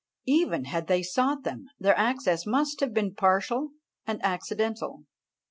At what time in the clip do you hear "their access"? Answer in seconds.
1.79-2.47